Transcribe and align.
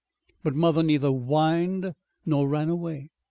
But 0.41 0.55
mother 0.55 0.81
neither 0.81 1.09
whined 1.11 1.93
nor 2.25 2.47
ran 2.49 2.69
away. 2.69 3.11